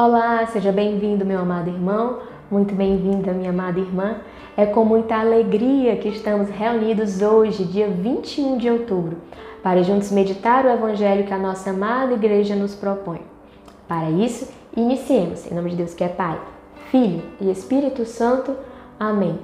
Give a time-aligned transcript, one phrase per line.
[0.00, 4.18] Olá, seja bem-vindo, meu amado irmão, muito bem-vinda, minha amada irmã.
[4.56, 9.16] É com muita alegria que estamos reunidos hoje, dia 21 de outubro,
[9.60, 13.22] para juntos meditar o evangelho que a nossa amada igreja nos propõe.
[13.88, 16.40] Para isso, iniciemos, em nome de Deus que é Pai,
[16.92, 18.54] Filho e Espírito Santo.
[19.00, 19.36] Amém.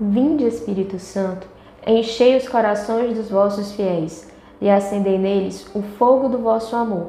[0.00, 1.46] Vinde, Espírito Santo,
[1.86, 4.32] enchei os corações dos vossos fiéis
[4.62, 7.08] e acendei neles o fogo do vosso amor.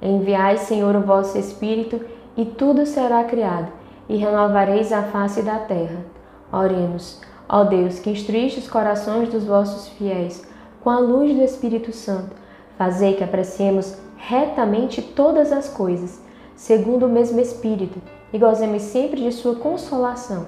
[0.00, 2.00] Enviai, Senhor, o vosso Espírito
[2.36, 3.72] e tudo será criado,
[4.08, 6.04] e renovareis a face da terra.
[6.52, 10.46] Oremos, ó Deus, que instruíste os corações dos vossos fiéis
[10.82, 12.34] com a luz do Espírito Santo,
[12.76, 16.20] fazei que apreciemos retamente todas as coisas,
[16.56, 18.00] segundo o mesmo Espírito,
[18.32, 20.46] e gozemos sempre de sua consolação.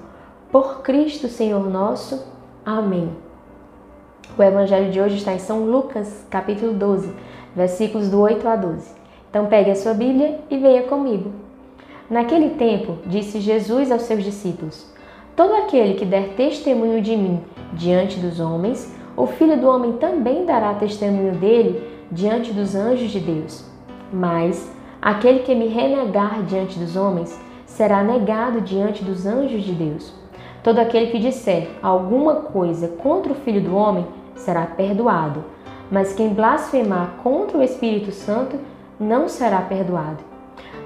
[0.51, 2.25] Por Cristo, Senhor nosso.
[2.65, 3.09] Amém.
[4.37, 7.13] O evangelho de hoje está em São Lucas, capítulo 12,
[7.55, 8.89] versículos do 8 a 12.
[9.29, 11.44] Então pegue a sua Bíblia e venha comigo.
[12.09, 14.85] Naquele tempo, disse Jesus aos seus discípulos:
[15.35, 17.41] Todo aquele que der testemunho de mim
[17.73, 23.19] diante dos homens, o Filho do Homem também dará testemunho dele diante dos anjos de
[23.19, 23.65] Deus.
[24.13, 30.13] Mas aquele que me renegar diante dos homens será negado diante dos anjos de Deus.
[30.63, 35.43] Todo aquele que disser alguma coisa contra o Filho do Homem será perdoado,
[35.91, 38.59] mas quem blasfemar contra o Espírito Santo
[38.99, 40.34] não será perdoado.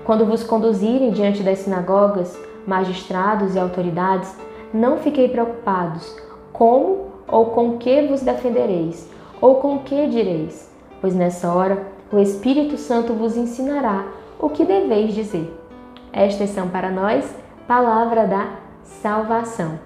[0.10, 4.36] Quando vos conduzirem diante das sinagogas, magistrados e autoridades,
[4.74, 6.18] não fiquei preocupados
[6.52, 9.08] como ou com que vos defendereis,
[9.40, 10.68] ou com que direis,
[11.00, 14.08] pois nessa hora o Espírito Santo vos ensinará
[14.40, 15.56] o que deveis dizer.
[16.12, 17.32] Estas são para nós
[17.68, 18.48] palavra da
[18.82, 19.80] salvação.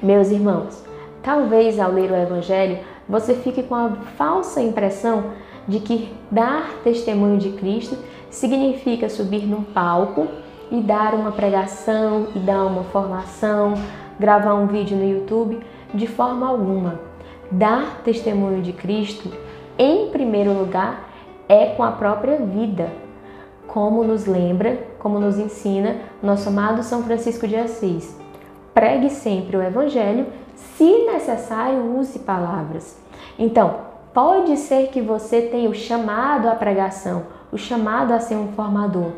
[0.00, 0.84] Meus irmãos,
[1.24, 5.24] talvez ao ler o Evangelho você fique com a falsa impressão
[5.66, 7.96] de que dar testemunho de Cristo
[8.30, 10.26] significa subir num palco
[10.70, 13.74] e dar uma pregação e dar uma formação,
[14.18, 15.60] gravar um vídeo no YouTube,
[15.92, 17.00] de forma alguma.
[17.50, 19.30] Dar testemunho de Cristo,
[19.78, 21.08] em primeiro lugar,
[21.48, 22.90] é com a própria vida,
[23.66, 28.18] como nos lembra, como nos ensina nosso amado São Francisco de Assis.
[28.72, 32.98] Pregue sempre o Evangelho, se necessário, use palavras.
[33.38, 38.52] Então, pode ser que você tenha o chamado à pregação, o chamado a ser um
[38.52, 39.10] formador.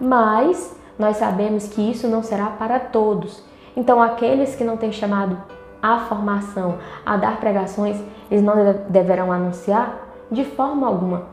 [0.00, 3.42] Mas nós sabemos que isso não será para todos.
[3.76, 5.38] Então, aqueles que não têm chamado
[5.80, 7.96] à formação, a dar pregações,
[8.30, 8.54] eles não
[8.88, 11.26] deverão anunciar de forma alguma.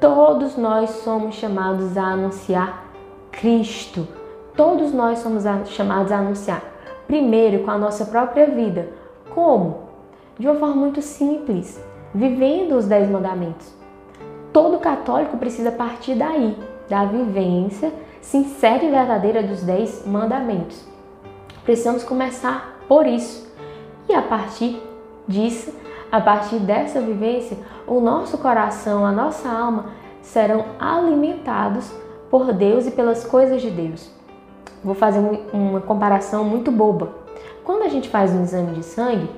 [0.00, 2.84] Todos nós somos chamados a anunciar
[3.30, 4.08] Cristo.
[4.56, 6.62] Todos nós somos chamados a anunciar.
[7.06, 8.88] Primeiro, com a nossa própria vida.
[9.34, 9.84] Como?
[10.38, 11.82] De uma forma muito simples,
[12.14, 13.84] vivendo os Dez Mandamentos
[14.54, 16.56] todo católico precisa partir daí,
[16.88, 20.86] da vivência sincera e verdadeira dos dez mandamentos.
[21.64, 23.52] Precisamos começar por isso.
[24.08, 24.80] E a partir
[25.26, 25.74] disso,
[26.10, 29.86] a partir dessa vivência, o nosso coração, a nossa alma
[30.22, 31.92] serão alimentados
[32.30, 34.08] por Deus e pelas coisas de Deus.
[34.82, 35.20] Vou fazer
[35.52, 37.12] uma comparação muito boba.
[37.64, 39.28] Quando a gente faz um exame de sangue,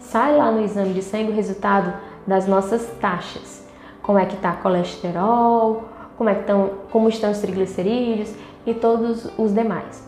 [0.00, 1.94] sai lá no exame de sangue o resultado
[2.26, 3.64] das nossas taxas
[4.04, 5.84] como é que está colesterol,
[6.16, 8.32] como, é que estão, como estão os triglicerídeos
[8.66, 10.06] e todos os demais.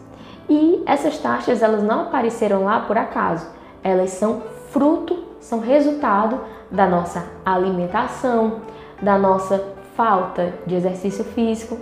[0.48, 3.48] E essas taxas elas não apareceram lá por acaso,
[3.82, 6.38] elas são fruto, são resultado
[6.70, 8.60] da nossa alimentação,
[9.00, 9.64] da nossa
[9.96, 11.78] falta de exercício físico.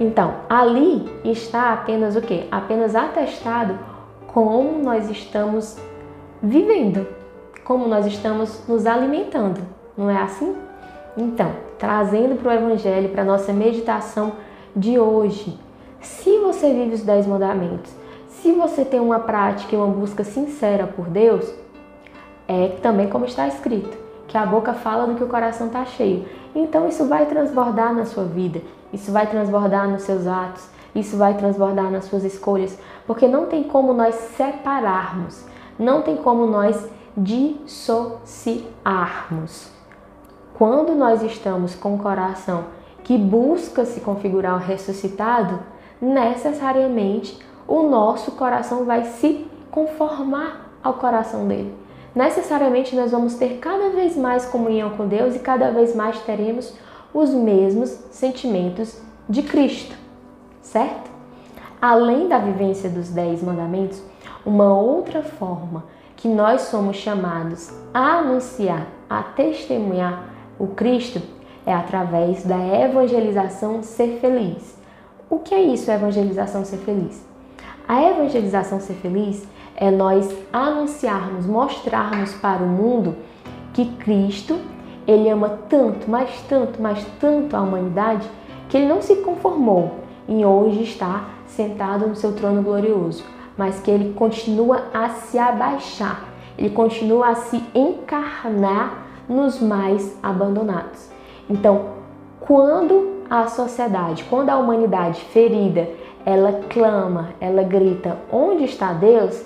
[0.00, 2.46] Então, ali está apenas o que?
[2.50, 3.78] Apenas atestado
[4.26, 5.78] como nós estamos
[6.42, 7.06] vivendo,
[7.66, 9.60] como nós estamos nos alimentando,
[9.98, 10.54] não é assim?
[11.16, 14.34] Então, trazendo para o Evangelho, para a nossa meditação
[14.74, 15.58] de hoje,
[16.00, 17.92] se você vive os Dez Mandamentos,
[18.28, 21.52] se você tem uma prática e uma busca sincera por Deus,
[22.46, 23.98] é também como está escrito,
[24.28, 26.24] que a boca fala do que o coração está cheio.
[26.54, 28.60] Então isso vai transbordar na sua vida,
[28.92, 32.78] isso vai transbordar nos seus atos, isso vai transbordar nas suas escolhas,
[33.08, 35.44] porque não tem como nós separarmos,
[35.76, 39.70] não tem como nós dissociarmos.
[40.54, 42.64] Quando nós estamos com o coração
[43.02, 45.60] que busca se configurar o ressuscitado,
[46.00, 51.74] necessariamente o nosso coração vai se conformar ao coração dele.
[52.14, 56.74] Necessariamente nós vamos ter cada vez mais comunhão com Deus e cada vez mais teremos
[57.12, 58.98] os mesmos sentimentos
[59.28, 59.94] de Cristo,
[60.62, 61.10] certo?
[61.80, 64.02] Além da vivência dos Dez Mandamentos,
[64.44, 65.84] uma outra forma
[66.16, 70.24] que nós somos chamados a anunciar, a testemunhar
[70.58, 71.20] o Cristo
[71.66, 74.76] é através da evangelização ser feliz.
[75.28, 77.24] o que é isso, evangelização ser feliz?
[77.86, 79.46] A evangelização ser feliz
[79.76, 83.16] é nós anunciarmos, mostrarmos para o mundo
[83.74, 84.58] que Cristo,
[85.06, 88.28] ele ama tanto, mas tanto, mas tanto a humanidade,
[88.68, 93.24] que ele não se conformou em hoje estar sentado no seu trono glorioso,
[93.56, 96.24] mas que ele continua a se abaixar,
[96.58, 101.10] ele continua a se encarnar nos mais abandonados.
[101.48, 101.96] Então,
[102.40, 105.88] quando a sociedade, quando a humanidade ferida,
[106.24, 109.44] ela clama, ela grita: onde está Deus?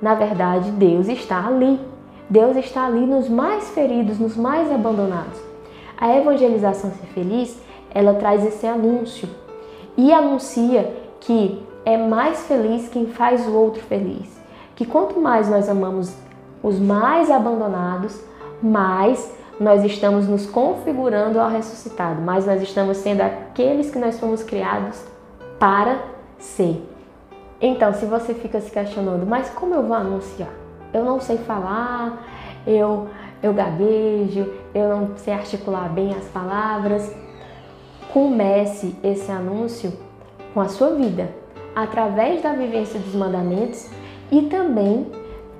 [0.00, 1.78] Na verdade, Deus está ali.
[2.28, 5.40] Deus está ali nos mais feridos, nos mais abandonados.
[5.98, 7.60] A evangelização ser feliz,
[7.92, 9.28] ela traz esse anúncio
[9.96, 14.40] e anuncia que é mais feliz quem faz o outro feliz.
[14.76, 16.14] Que quanto mais nós amamos
[16.62, 18.20] os mais abandonados,
[18.62, 24.42] mais nós estamos nos configurando ao ressuscitado, mais nós estamos sendo aqueles que nós fomos
[24.42, 25.02] criados
[25.58, 25.98] para
[26.38, 26.82] ser.
[27.60, 30.48] Então, se você fica se questionando, mas como eu vou anunciar?
[30.94, 32.26] Eu não sei falar,
[32.66, 33.08] eu,
[33.42, 37.14] eu gaguejo, eu não sei articular bem as palavras.
[38.14, 39.92] Comece esse anúncio
[40.54, 41.28] com a sua vida,
[41.74, 43.88] através da vivência dos mandamentos
[44.30, 45.06] e também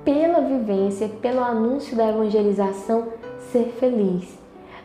[0.03, 3.07] pela vivência, pelo anúncio da evangelização,
[3.51, 4.39] ser feliz.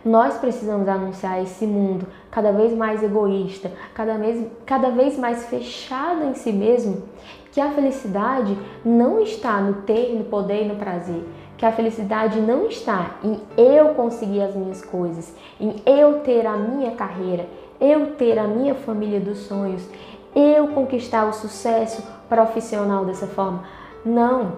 [0.05, 6.25] Nós precisamos anunciar esse mundo cada vez mais egoísta, cada vez, cada vez mais fechado
[6.25, 7.03] em si mesmo,
[7.51, 11.25] que a felicidade não está no ter, no poder e no prazer.
[11.57, 16.57] Que a felicidade não está em eu conseguir as minhas coisas, em eu ter a
[16.57, 17.47] minha carreira,
[17.81, 19.83] eu ter a minha família dos sonhos,
[20.37, 23.65] eu conquistar o sucesso profissional dessa forma.
[24.05, 24.53] Não,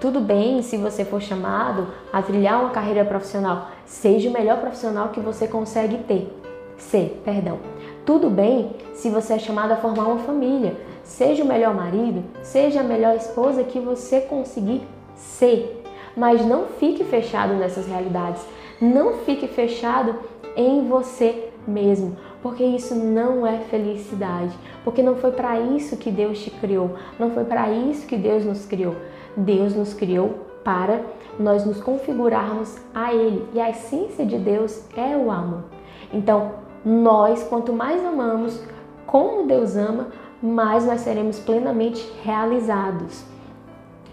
[0.00, 5.10] tudo bem se você for chamado a trilhar uma carreira profissional, seja o melhor profissional
[5.10, 6.34] que você consegue ter.
[6.78, 7.58] Ser, perdão.
[8.06, 10.74] Tudo bem se você é chamado a formar uma família,
[11.04, 14.82] seja o melhor marido, seja a melhor esposa que você conseguir
[15.14, 15.84] ser.
[16.16, 18.42] Mas não fique fechado nessas realidades.
[18.80, 20.14] Não fique fechado
[20.56, 26.42] em você mesmo, porque isso não é felicidade, porque não foi para isso que Deus
[26.42, 28.96] te criou, não foi para isso que Deus nos criou.
[29.36, 31.00] Deus nos criou para
[31.38, 33.46] nós nos configurarmos a Ele.
[33.54, 35.64] E a essência de Deus é o amor.
[36.12, 36.52] Então,
[36.84, 38.60] nós, quanto mais amamos,
[39.06, 40.08] como Deus ama,
[40.42, 43.24] mais nós seremos plenamente realizados.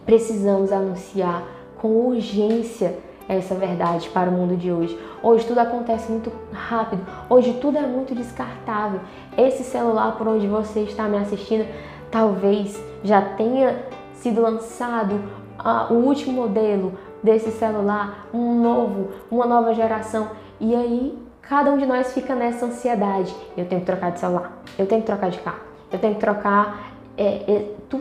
[0.05, 1.43] Precisamos anunciar
[1.77, 2.97] com urgência
[3.27, 4.97] essa verdade para o mundo de hoje.
[5.21, 9.01] Hoje tudo acontece muito rápido, hoje tudo é muito descartável.
[9.37, 11.67] Esse celular por onde você está me assistindo
[12.09, 13.83] talvez já tenha
[14.13, 15.15] sido lançado
[15.59, 20.29] uh, o último modelo desse celular, um novo, uma nova geração.
[20.59, 23.35] E aí cada um de nós fica nessa ansiedade.
[23.55, 26.19] Eu tenho que trocar de celular, eu tenho que trocar de carro, eu tenho que
[26.19, 26.93] trocar.
[27.17, 27.99] É, é, tu,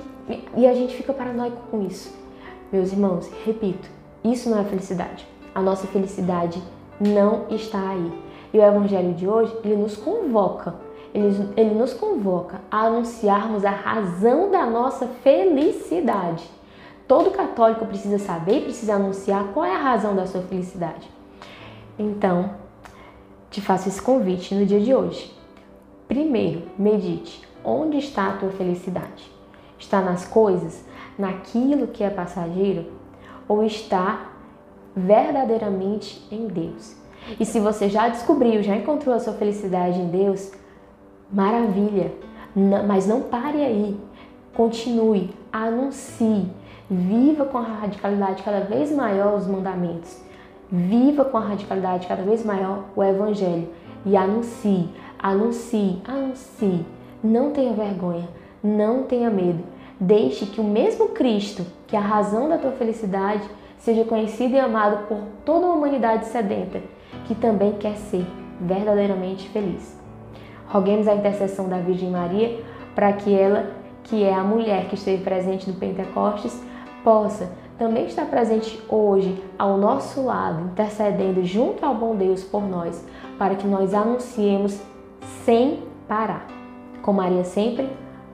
[0.57, 2.15] e a gente fica paranoico com isso.
[2.71, 3.89] Meus irmãos, repito,
[4.33, 5.27] isso não é felicidade.
[5.55, 6.63] A nossa felicidade
[7.01, 8.13] não está aí.
[8.53, 10.87] E o Evangelho de hoje, ele nos convoca
[11.17, 16.45] ele, ele nos convoca a anunciarmos a razão da nossa felicidade.
[17.09, 21.09] Todo católico precisa saber, precisa anunciar qual é a razão da sua felicidade.
[21.99, 22.51] Então,
[23.51, 25.35] te faço esse convite no dia de hoje.
[26.07, 27.47] Primeiro, medite.
[27.65, 29.33] Onde está a tua felicidade?
[29.79, 30.85] Está nas coisas,
[31.19, 32.93] naquilo que é passageiro?
[33.49, 34.31] Ou está
[34.95, 36.97] verdadeiramente em Deus?
[37.39, 40.53] E se você já descobriu, já encontrou a sua felicidade em Deus,
[41.31, 42.13] Maravilha!
[42.87, 43.99] Mas não pare aí.
[44.55, 46.49] Continue, anuncie,
[46.89, 50.23] viva com a radicalidade cada vez maior os mandamentos.
[50.71, 53.69] Viva com a radicalidade cada vez maior o evangelho
[54.05, 54.89] e anuncie,
[55.19, 56.87] anuncie, anuncie.
[57.23, 58.29] Não tenha vergonha,
[58.63, 59.63] não tenha medo.
[59.99, 63.49] Deixe que o mesmo Cristo, que é a razão da tua felicidade,
[63.79, 66.83] seja conhecido e amado por toda a humanidade sedenta,
[67.27, 68.27] que também quer ser
[68.61, 69.97] verdadeiramente feliz.
[70.69, 72.61] Roguemos a intercessão da Virgem Maria
[72.95, 73.71] para que ela,
[74.05, 76.61] que é a mulher que esteve presente no Pentecostes,
[77.05, 83.07] possa também estar presente hoje ao nosso lado, intercedendo junto ao bom Deus por nós,
[83.39, 84.81] para que nós anunciemos
[85.45, 86.47] sem parar.
[87.03, 87.89] Com Maria sempre,